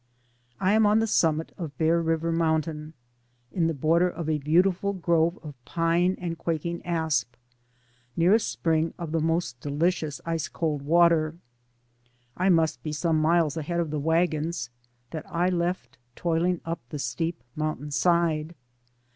[0.59, 2.93] I am on the summit of Bear River Moun tain,
[3.51, 7.35] in the border of a beautiful grove of pine and quaking asp,
[8.17, 11.35] near a spring of the most deHcious ice cold water.
[12.35, 14.71] I must be some miles ahead of the wagons
[15.11, 18.55] that I left toiling up the steep mountain side.